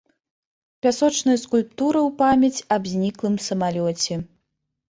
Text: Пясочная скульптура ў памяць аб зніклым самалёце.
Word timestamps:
Пясочная 0.85 1.35
скульптура 1.43 1.99
ў 2.07 2.17
памяць 2.23 2.63
аб 2.77 2.83
зніклым 2.93 3.35
самалёце. 3.49 4.13